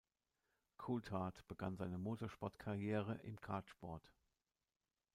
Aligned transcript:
Coulthard 0.79 1.45
begann 1.47 1.75
seine 1.77 1.99
Motorsportkarriere 1.99 3.19
im 3.21 3.39
Kartsport. 3.39 4.11